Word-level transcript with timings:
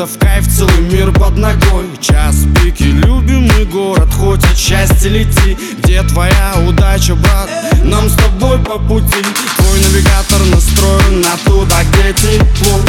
это 0.00 0.06
в 0.14 0.18
кайф 0.18 0.46
целый 0.48 0.80
мир 0.90 1.12
под 1.12 1.36
ногой. 1.36 1.84
Час 2.00 2.36
пики, 2.56 2.84
любимый 2.84 3.66
город, 3.66 4.08
хоть 4.14 4.42
от 4.42 4.56
счастья 4.56 5.10
лети. 5.10 5.58
Где 5.82 6.02
твоя 6.04 6.54
удача, 6.66 7.14
брат? 7.16 7.50
Нам 7.84 8.08
с 8.08 8.14
тобой 8.14 8.58
по 8.60 8.78
пути. 8.78 9.22
Твой 9.58 9.78
навигатор 9.80 10.40
настроен 10.46 11.20
на 11.20 11.36
туда, 11.44 11.82
где 11.92 12.14
тепло. 12.14 12.80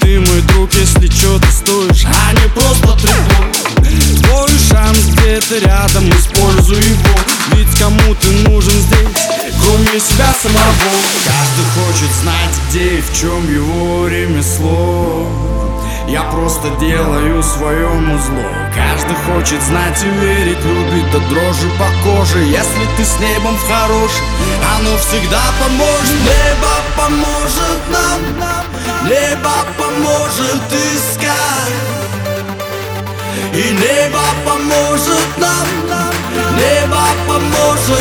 Ты 0.00 0.20
мой 0.20 0.42
друг, 0.48 0.74
если 0.74 1.06
что, 1.10 1.38
ты 1.38 1.50
стоишь, 1.50 2.04
а 2.04 2.34
не 2.34 2.48
просто 2.50 3.06
трепло. 3.06 3.46
Твой 4.24 4.50
шанс 4.68 4.98
где-то 5.14 5.58
рядом, 5.60 6.10
используй 6.10 6.76
его. 6.76 7.18
Ведь 7.54 7.78
кому 7.78 8.14
ты 8.20 8.28
нужен 8.50 8.72
здесь, 8.72 8.97
кроме 9.88 10.00
себя 10.00 10.26
самого. 10.42 10.62
Каждый 11.24 11.64
хочет 11.74 12.10
знать, 12.16 12.54
где 12.68 12.98
и 12.98 13.00
в 13.00 13.12
чем 13.14 13.52
его 13.52 14.08
ремесло. 14.08 15.26
Я 16.08 16.22
просто 16.22 16.70
делаю 16.80 17.42
своему 17.42 18.18
зло 18.18 18.50
Каждый 18.74 19.14
хочет 19.26 19.62
знать 19.62 20.02
и 20.02 20.08
верить, 20.08 20.64
любит 20.64 21.10
до 21.10 21.20
дрожи 21.28 21.68
по 21.78 21.86
коже. 22.02 22.38
Если 22.44 22.86
ты 22.96 23.04
с 23.04 23.20
небом 23.20 23.54
в 23.54 23.68
хорош, 23.68 24.12
оно 24.78 24.96
всегда 24.98 25.42
поможет. 25.60 26.16
Небо 26.24 26.74
поможет 26.96 27.80
нам, 27.90 28.20
небо 29.04 29.52
поможет 29.76 30.62
искать. 30.72 31.98
И 33.52 33.70
небо 33.72 34.20
поможет 34.46 35.38
нам, 35.38 35.66
небо 36.56 37.02
поможет 37.26 37.97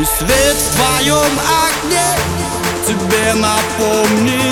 И 0.00 0.04
свет 0.04 0.56
в 0.56 0.76
твоем 0.76 1.38
окне 1.66 2.00
тебе 2.86 3.34
напомнит 3.34 4.49